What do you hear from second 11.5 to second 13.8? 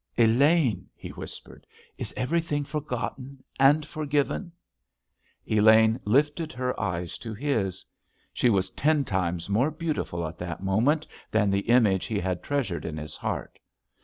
the image he had treasured in his heart.